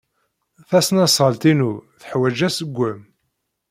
Tasnasɣalt-inu 0.69 1.71
teḥwaj 1.99 2.39
aṣeggem. 2.47 2.99